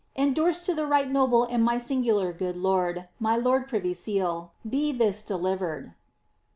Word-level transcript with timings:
Endorsed 0.15 0.65
to 0.65 0.73
the 0.73 0.87
right 0.87 1.11
noble 1.11 1.43
and 1.43 1.63
my 1.63 1.77
singular 1.77 2.33
good 2.33 2.55
lord, 2.55 3.07
my 3.19 3.35
lord 3.35 3.67
Privy 3.67 3.93
Seal, 3.93 4.51
be 4.67 4.91
this 4.91 5.21
delivered." 5.21 5.93